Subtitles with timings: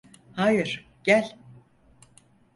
[0.35, 1.37] Hayır, gel.